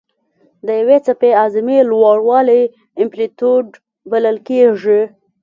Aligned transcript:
د 0.65 0.67
یوې 0.81 0.97
څپې 1.05 1.29
اعظمي 1.41 1.77
لوړوالی 1.89 2.61
امپلیتیوډ 3.03 3.67
بلل 4.11 4.37
کېږي. 4.47 5.01